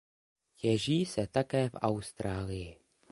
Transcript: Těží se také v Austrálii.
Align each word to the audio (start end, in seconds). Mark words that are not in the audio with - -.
Těží 0.55 1.05
se 1.05 1.27
také 1.27 1.69
v 1.69 1.73
Austrálii. 1.75 2.77